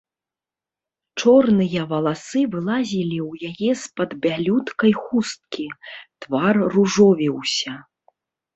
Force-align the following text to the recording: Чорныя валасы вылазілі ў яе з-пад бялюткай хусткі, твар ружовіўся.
Чорныя 1.23 1.81
валасы 1.91 2.41
вылазілі 2.55 3.19
ў 3.29 3.53
яе 3.53 3.71
з-пад 3.83 4.11
бялюткай 4.25 4.91
хусткі, 5.05 5.65
твар 6.21 6.55
ружовіўся. 6.77 7.73